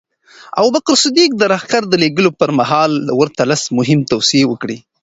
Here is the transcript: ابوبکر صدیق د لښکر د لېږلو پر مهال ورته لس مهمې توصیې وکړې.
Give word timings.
ابوبکر 0.59 0.95
صدیق 1.03 1.31
د 1.37 1.41
لښکر 1.51 1.83
د 1.89 1.93
لېږلو 2.03 2.29
پر 2.39 2.49
مهال 2.59 2.91
ورته 3.19 3.41
لس 3.51 3.63
مهمې 3.77 4.09
توصیې 4.11 4.45
وکړې. 4.47 4.77